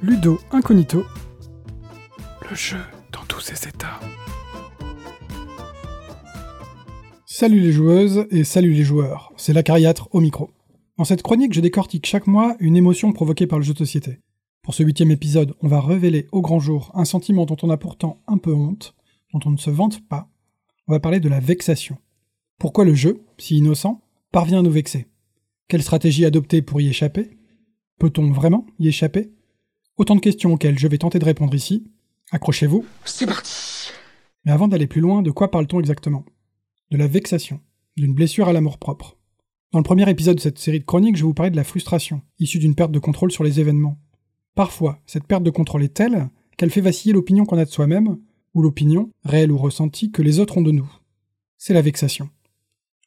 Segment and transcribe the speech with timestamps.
[0.00, 1.04] Ludo Incognito.
[2.48, 2.78] Le jeu
[3.12, 3.98] dans tous ses états.
[7.26, 10.50] Salut les joueuses et salut les joueurs, c'est l'acariâtre au micro.
[10.98, 14.20] Dans cette chronique, je décortique chaque mois une émotion provoquée par le jeu de société.
[14.62, 17.76] Pour ce huitième épisode, on va révéler au grand jour un sentiment dont on a
[17.76, 18.94] pourtant un peu honte,
[19.32, 20.28] dont on ne se vante pas.
[20.86, 21.98] On va parler de la vexation.
[22.60, 25.08] Pourquoi le jeu, si innocent, parvient à nous vexer?
[25.66, 27.36] Quelle stratégie adopter pour y échapper?
[27.98, 29.32] Peut-on vraiment y échapper?
[29.98, 31.82] Autant de questions auxquelles je vais tenter de répondre ici.
[32.30, 32.86] Accrochez-vous.
[33.04, 33.90] C'est parti
[34.44, 36.24] Mais avant d'aller plus loin, de quoi parle-t-on exactement?
[36.92, 37.60] De la vexation,
[37.96, 39.18] d'une blessure à l'amour-propre.
[39.72, 41.64] Dans le premier épisode de cette série de chroniques, je vais vous parler de la
[41.64, 43.98] frustration, issue d'une perte de contrôle sur les événements.
[44.54, 48.18] Parfois, cette perte de contrôle est telle qu'elle fait vaciller l'opinion qu'on a de soi-même,
[48.54, 50.88] ou l'opinion, réelle ou ressentie, que les autres ont de nous.
[51.56, 52.30] C'est la vexation.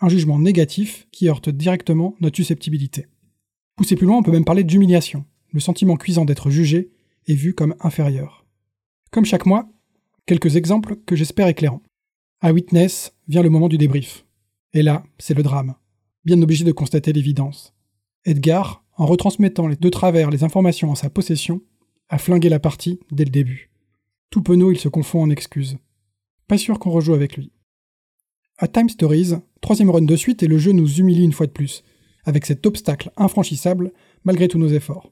[0.00, 3.06] Un jugement négatif qui heurte directement notre susceptibilité.
[3.76, 6.90] Poussé plus loin, on peut même parler d'humiliation, le sentiment cuisant d'être jugé
[7.26, 8.46] et vu comme inférieur.
[9.10, 9.68] Comme chaque mois,
[10.26, 11.82] quelques exemples que j'espère éclairants.
[12.40, 14.24] À Witness vient le moment du débrief.
[14.72, 15.74] Et là, c'est le drame.
[16.24, 17.74] Bien obligé de constater l'évidence.
[18.24, 21.60] Edgar, en retransmettant de travers les informations en sa possession,
[22.08, 23.70] a flingué la partie dès le début.
[24.30, 25.78] Tout penaud, il se confond en excuses.
[26.46, 27.52] Pas sûr qu'on rejoue avec lui.
[28.58, 31.52] À Time Stories, troisième run de suite et le jeu nous humilie une fois de
[31.52, 31.82] plus,
[32.24, 33.92] avec cet obstacle infranchissable
[34.24, 35.10] malgré tous nos efforts.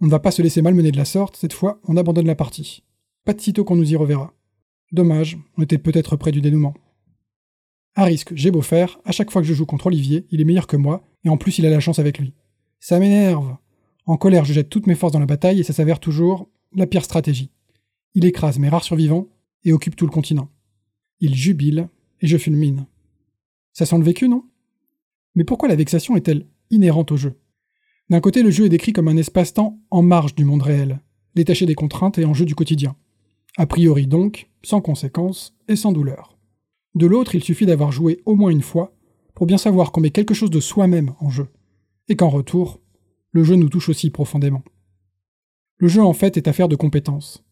[0.00, 2.34] On ne va pas se laisser malmener de la sorte, cette fois on abandonne la
[2.34, 2.84] partie.
[3.24, 4.32] Pas de sitôt qu'on nous y reverra.
[4.92, 6.74] Dommage, on était peut-être près du dénouement.
[7.94, 10.44] À risque, j'ai beau faire, à chaque fois que je joue contre Olivier, il est
[10.44, 12.32] meilleur que moi, et en plus il a la chance avec lui.
[12.80, 13.56] Ça m'énerve.
[14.06, 16.86] En colère, je jette toutes mes forces dans la bataille et ça s'avère toujours la
[16.86, 17.50] pire stratégie.
[18.14, 19.26] Il écrase mes rares survivants
[19.64, 20.48] et occupe tout le continent.
[21.20, 21.88] Il jubile
[22.20, 22.86] et je fulmine.
[23.72, 24.44] Ça sent le vécu, non?
[25.34, 27.38] Mais pourquoi la vexation est-elle inhérente au jeu?
[28.10, 31.00] D'un côté, le jeu est décrit comme un espace-temps en marge du monde réel,
[31.34, 32.96] détaché des contraintes et enjeux du quotidien.
[33.56, 36.38] A priori donc, sans conséquences et sans douleur.
[36.94, 38.94] De l'autre, il suffit d'avoir joué au moins une fois
[39.34, 41.48] pour bien savoir qu'on met quelque chose de soi-même en jeu,
[42.08, 42.80] et qu'en retour,
[43.30, 44.64] le jeu nous touche aussi profondément.
[45.76, 47.44] Le jeu en fait est affaire de compétences.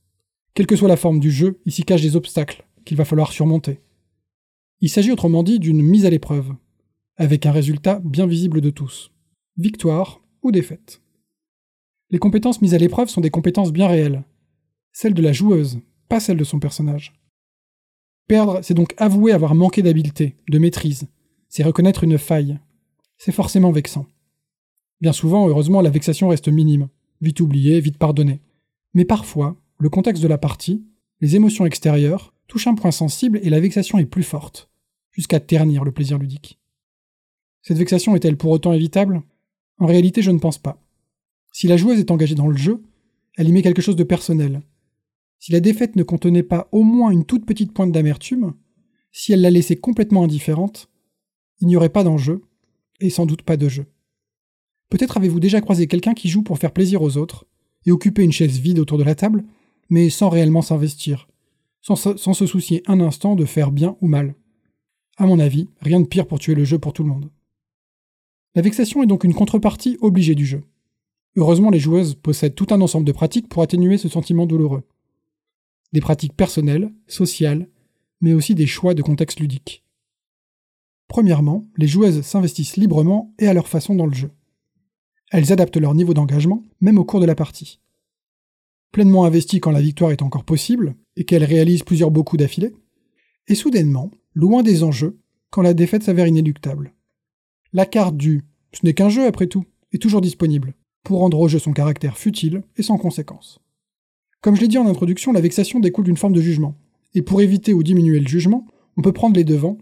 [0.55, 3.31] Quelle que soit la forme du jeu, il s'y cache des obstacles qu'il va falloir
[3.31, 3.81] surmonter.
[4.81, 6.55] Il s'agit autrement dit d'une mise à l'épreuve,
[7.17, 9.13] avec un résultat bien visible de tous.
[9.57, 11.01] Victoire défaite.
[12.11, 14.25] Les compétences mises à l'épreuve sont des compétences bien réelles,
[14.93, 17.13] celles de la joueuse, pas celles de son personnage.
[18.29, 21.09] Perdre, c'est donc avouer avoir manqué d'habileté, de maîtrise,
[21.49, 22.59] c'est reconnaître une faille.
[23.19, 24.07] C'est forcément vexant.
[25.01, 26.89] Bien souvent, heureusement, la vexation reste minime,
[27.21, 28.41] vite oubliée, vite pardonnée.
[28.95, 30.85] Mais parfois, le contexte de la partie,
[31.21, 34.71] les émotions extérieures, touchent un point sensible et la vexation est plus forte,
[35.13, 36.59] jusqu'à ternir le plaisir ludique.
[37.63, 39.23] Cette vexation est-elle pour autant évitable?
[39.79, 40.83] En réalité, je ne pense pas.
[41.53, 42.83] Si la joueuse est engagée dans le jeu,
[43.37, 44.63] elle y met quelque chose de personnel.
[45.39, 48.55] Si la défaite ne contenait pas au moins une toute petite pointe d'amertume,
[49.13, 50.89] si elle la laissait complètement indifférente,
[51.61, 52.43] il n'y aurait pas d'enjeu,
[53.01, 53.87] et sans doute pas de jeu.
[54.89, 57.47] Peut-être avez-vous déjà croisé quelqu'un qui joue pour faire plaisir aux autres,
[57.85, 59.45] et occuper une chaise vide autour de la table,
[59.89, 61.29] mais sans réellement s'investir,
[61.81, 64.35] sans, sans, se soucier un instant de faire bien ou mal.
[65.17, 67.31] À mon avis, rien de pire pour tuer le jeu pour tout le monde.
[68.57, 70.65] La vexation est donc une contrepartie obligée du jeu.
[71.37, 74.83] Heureusement, les joueuses possèdent tout un ensemble de pratiques pour atténuer ce sentiment douloureux.
[75.93, 77.69] Des pratiques personnelles, sociales,
[78.23, 79.85] mais aussi des choix de contexte ludique.
[81.07, 84.31] Premièrement, les joueuses s'investissent librement et à leur façon dans le jeu.
[85.31, 87.79] Elles adaptent leur niveau d'engagement, même au cours de la partie.
[88.91, 92.73] Pleinement investies quand la victoire est encore possible, et qu'elles réalisent plusieurs beaux coups d'affilée,
[93.49, 95.19] et soudainement, loin des enjeux,
[95.51, 96.96] quand la défaite s'avère inéluctable.
[97.77, 98.43] La carte du
[98.73, 100.73] ce n'est qu'un jeu après tout est toujours disponible,
[101.05, 103.59] pour rendre au jeu son caractère futile et sans conséquence.
[104.41, 106.75] Comme je l'ai dit en introduction, la vexation découle d'une forme de jugement,
[107.13, 108.67] et pour éviter ou diminuer le jugement,
[108.97, 109.77] on peut prendre les devants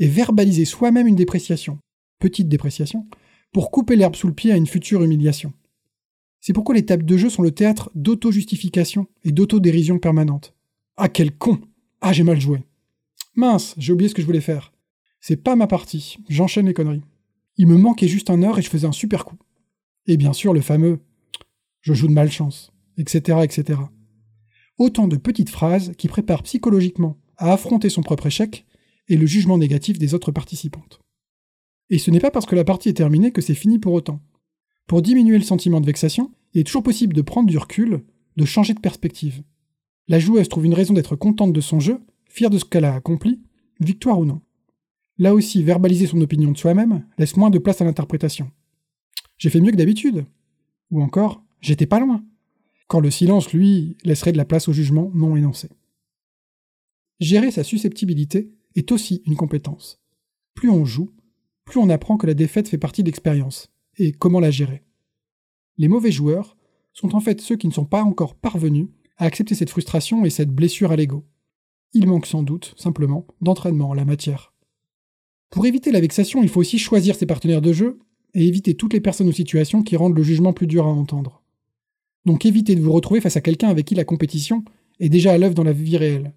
[0.00, 1.78] et verbaliser soi-même une dépréciation,
[2.18, 3.06] petite dépréciation,
[3.52, 5.52] pour couper l'herbe sous le pied à une future humiliation.
[6.40, 10.52] C'est pourquoi les tables de jeu sont le théâtre d'auto-justification et d'auto-dérision permanente.
[10.96, 11.60] Ah quel con
[12.00, 12.64] Ah j'ai mal joué.
[13.36, 14.72] Mince, j'ai oublié ce que je voulais faire.
[15.20, 17.02] C'est pas ma partie, j'enchaîne les conneries.
[17.56, 19.38] Il me manquait juste un heure et je faisais un super coup.
[20.06, 21.00] Et bien sûr, le fameux
[21.86, 23.80] je joue de malchance, etc., etc.
[24.76, 28.66] Autant de petites phrases qui préparent psychologiquement à affronter son propre échec
[29.08, 31.00] et le jugement négatif des autres participantes.
[31.88, 34.20] Et ce n'est pas parce que la partie est terminée que c'est fini pour autant.
[34.88, 38.02] Pour diminuer le sentiment de vexation, il est toujours possible de prendre du recul,
[38.36, 39.44] de changer de perspective.
[40.08, 42.96] La joueuse trouve une raison d'être contente de son jeu, fière de ce qu'elle a
[42.96, 43.40] accompli,
[43.78, 44.40] victoire ou non.
[45.18, 48.50] Là aussi, verbaliser son opinion de soi-même laisse moins de place à l'interprétation.
[49.38, 50.26] J'ai fait mieux que d'habitude.
[50.90, 52.24] Ou encore, j'étais pas loin.
[52.88, 55.68] quand le silence, lui, laisserait de la place au jugement non énoncé.
[57.18, 60.00] Gérer sa susceptibilité est aussi une compétence.
[60.54, 61.10] Plus on joue,
[61.64, 64.84] plus on apprend que la défaite fait partie de l'expérience, et comment la gérer?
[65.78, 66.56] Les mauvais joueurs
[66.92, 70.30] sont en fait ceux qui ne sont pas encore parvenus à accepter cette frustration et
[70.30, 71.26] cette blessure à l'ego.
[71.92, 74.54] Il manque sans doute, simplement, d'entraînement en la matière.
[75.50, 77.98] Pour éviter la vexation, il faut aussi choisir ses partenaires de jeu
[78.34, 81.42] et éviter toutes les personnes ou situations qui rendent le jugement plus dur à entendre.
[82.24, 84.64] Donc évitez de vous retrouver face à quelqu'un avec qui la compétition
[85.00, 86.34] est déjà à l'œuvre dans la vie réelle.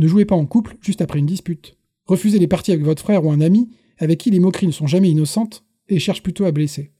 [0.00, 1.76] Ne jouez pas en couple juste après une dispute.
[2.06, 4.86] Refusez les parties avec votre frère ou un ami avec qui les moqueries ne sont
[4.86, 6.90] jamais innocentes et cherchent plutôt à blesser.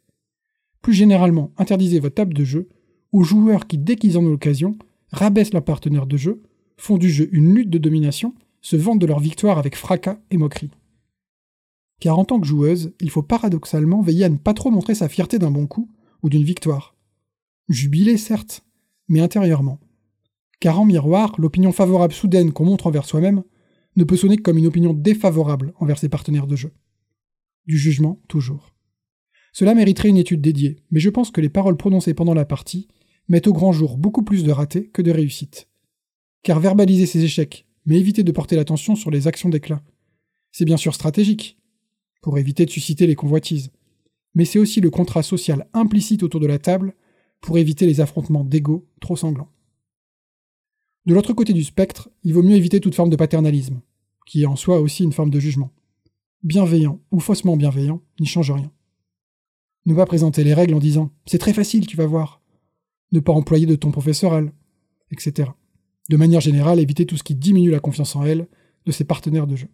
[0.83, 2.69] Plus généralement, interdisez votre table de jeu
[3.13, 4.79] aux joueurs qui, dès qu'ils en ont l'occasion,
[5.11, 6.43] rabaissent leur partenaire de jeu,
[6.77, 10.37] font du jeu une lutte de domination, se vantent de leur victoire avec fracas et
[10.37, 10.71] moquerie.
[12.01, 15.09] Car en tant que joueuse, il faut paradoxalement veiller à ne pas trop montrer sa
[15.09, 15.91] fierté d'un bon coup
[16.23, 16.97] ou d'une victoire.
[17.69, 18.65] Jubiler, certes,
[19.09, 19.79] mais intérieurement.
[20.61, 23.43] Car en miroir, l'opinion favorable soudaine qu'on montre envers soi-même
[23.97, 26.73] ne peut sonner comme une opinion défavorable envers ses partenaires de jeu.
[27.67, 28.75] Du jugement, toujours.
[29.53, 32.89] Cela mériterait une étude dédiée, mais je pense que les paroles prononcées pendant la partie
[33.29, 35.69] mettent au grand jour beaucoup plus de ratés que de réussites.
[36.43, 39.83] Car verbaliser ses échecs, mais éviter de porter l'attention sur les actions d'éclat,
[40.53, 41.60] c'est bien sûr stratégique,
[42.21, 43.71] pour éviter de susciter les convoitises,
[44.35, 46.95] mais c'est aussi le contrat social implicite autour de la table
[47.41, 49.51] pour éviter les affrontements d'ego trop sanglants.
[51.07, 53.81] De l'autre côté du spectre, il vaut mieux éviter toute forme de paternalisme,
[54.27, 55.73] qui est en soi aussi une forme de jugement.
[56.43, 58.71] Bienveillant ou faussement bienveillant n'y change rien.
[59.87, 62.43] Ne pas présenter les règles en disant C'est très facile, tu vas voir.
[63.13, 64.53] Ne pas employer de ton professoral,
[65.11, 65.51] etc.
[66.11, 68.47] De manière générale, éviter tout ce qui diminue la confiance en elle
[68.85, 69.69] de ses partenaires de jeu.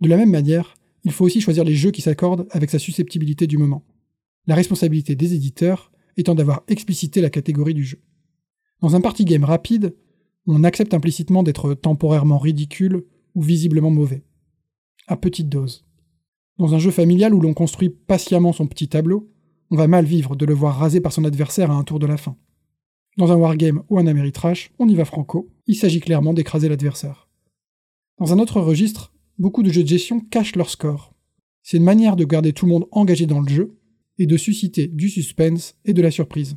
[0.00, 3.46] De la même manière, il faut aussi choisir les jeux qui s'accordent avec sa susceptibilité
[3.46, 3.84] du moment.
[4.46, 8.00] La responsabilité des éditeurs étant d'avoir explicité la catégorie du jeu.
[8.80, 9.94] Dans un party game rapide,
[10.46, 13.04] on accepte implicitement d'être temporairement ridicule
[13.34, 14.24] ou visiblement mauvais.
[15.06, 15.86] À petite dose.
[16.58, 19.30] Dans un jeu familial où l'on construit patiemment son petit tableau,
[19.70, 22.06] on va mal vivre de le voir rasé par son adversaire à un tour de
[22.06, 22.36] la fin.
[23.16, 27.28] Dans un wargame ou un Ameritrash, on y va franco, il s'agit clairement d'écraser l'adversaire.
[28.18, 31.14] Dans un autre registre, beaucoup de jeux de gestion cachent leur score.
[31.62, 33.78] C'est une manière de garder tout le monde engagé dans le jeu
[34.18, 36.56] et de susciter du suspense et de la surprise.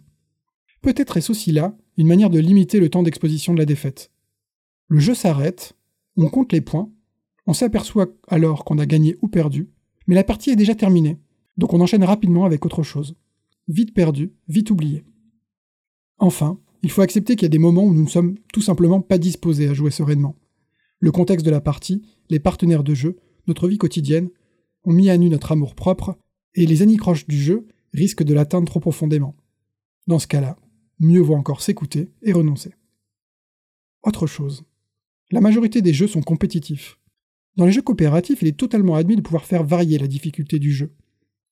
[0.82, 4.12] Peut-être est-ce aussi là une manière de limiter le temps d'exposition de la défaite.
[4.88, 5.74] Le jeu s'arrête,
[6.18, 6.92] on compte les points,
[7.48, 9.70] on s'aperçoit alors qu'on a gagné ou perdu,
[10.08, 11.18] mais la partie est déjà terminée,
[11.58, 13.16] donc on enchaîne rapidement avec autre chose.
[13.68, 15.04] Vite perdu, vite oublié.
[16.18, 19.02] Enfin, il faut accepter qu'il y a des moments où nous ne sommes tout simplement
[19.02, 20.36] pas disposés à jouer sereinement.
[21.06, 24.32] Le contexte de la partie, les partenaires de jeu, notre vie quotidienne,
[24.86, 26.18] ont mis à nu notre amour propre,
[26.56, 29.36] et les anicroches du jeu risquent de l'atteindre trop profondément.
[30.08, 30.58] Dans ce cas-là,
[31.00, 32.74] mieux vaut encore s'écouter et renoncer.
[34.02, 34.64] Autre chose.
[35.30, 36.98] La majorité des jeux sont compétitifs.
[37.56, 40.74] Dans les jeux coopératifs, il est totalement admis de pouvoir faire varier la difficulté du
[40.74, 40.92] jeu,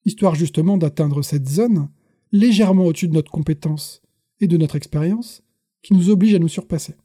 [0.03, 1.89] histoire justement d'atteindre cette zone,
[2.31, 4.01] légèrement au-dessus de notre compétence
[4.39, 5.43] et de notre expérience,
[5.83, 6.95] qui nous oblige à nous surpasser.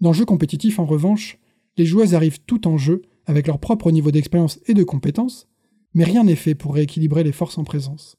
[0.00, 1.38] Dans le jeu compétitif, en revanche,
[1.78, 5.48] les joueurs arrivent tout en jeu avec leur propre niveau d'expérience et de compétence,
[5.94, 8.18] mais rien n'est fait pour rééquilibrer les forces en présence.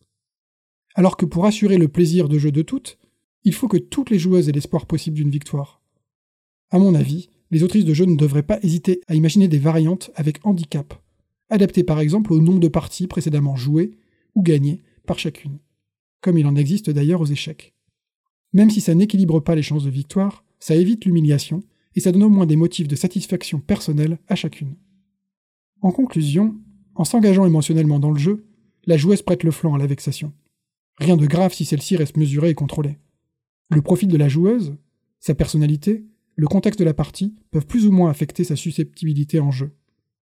[0.96, 2.98] Alors que pour assurer le plaisir de jeu de toutes,
[3.44, 5.82] il faut que toutes les joueuses aient l'espoir possible d'une victoire.
[6.72, 10.12] À mon avis, les autrices de jeux ne devraient pas hésiter à imaginer des variantes
[10.16, 10.94] avec handicap,
[11.50, 13.92] adaptées par exemple au nombre de parties précédemment jouées
[14.36, 15.60] ou gagnées par chacune,
[16.22, 17.74] comme il en existe d'ailleurs aux échecs.
[18.54, 21.63] Même si ça n'équilibre pas les chances de victoire, ça évite l'humiliation
[22.00, 24.77] et ça donne au moins des motifs de satisfaction personnelle à chacune.
[25.82, 26.56] En conclusion,
[26.96, 28.46] en s'engageant émotionnellement dans le jeu,
[28.86, 30.32] la joueuse prête le flanc à la vexation.
[30.98, 33.00] Rien de grave si celle-ci reste mesurée et contrôlée.
[33.70, 34.77] Le profil de la joueuse,
[35.20, 36.06] sa personnalité,
[36.38, 39.74] le contexte de la partie peuvent plus ou moins affecter sa susceptibilité en jeu.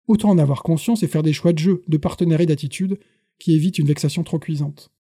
[0.08, 2.98] Autant en avoir conscience et faire des choix de jeu, de partenaires et d'attitude
[3.38, 4.92] qui évitent une vexation trop cuisante.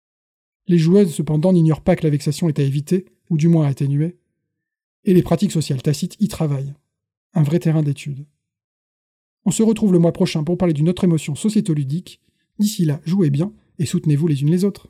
[0.69, 3.71] Les joueuses, cependant, n'ignorent pas que la vexation est à éviter, ou du moins à
[3.71, 4.20] atténuer,
[5.04, 6.75] et les pratiques sociales tacites y travaillent.
[7.35, 8.26] Un vrai terrain d'étude.
[9.45, 12.21] On se retrouve le mois prochain pour parler d'une autre émotion sociétoludique.
[12.59, 14.88] D'ici là, jouez bien et soutenez-vous les unes les autres.